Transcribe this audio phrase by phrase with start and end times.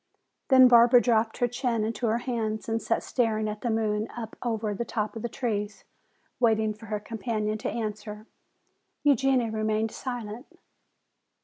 [0.47, 4.35] Then Barbara dropped her chin into her hands and sat staring at the moon up
[4.41, 5.83] over the top of the trees,
[6.39, 8.25] waiting for her companion to answer.
[9.03, 10.47] Eugenia remained silent.